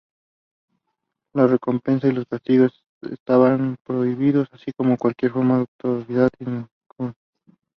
[1.33, 2.71] Las recompensas y los castigos
[3.03, 7.17] estaban prohibidos, así como cualquier forma de autoridad incuestionable.